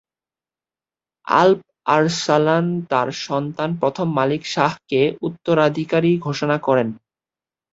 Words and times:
আল্প 1.27 1.61
Arslan 1.95 2.65
তার 2.91 3.07
সন্তান 3.25 3.69
প্রথম 3.81 4.07
মালিক 4.17 4.41
শাহকে 4.45 5.01
উত্তরাধিকারী 5.21 6.11
ঘোষণা 6.17 6.57
করেন। 6.67 6.87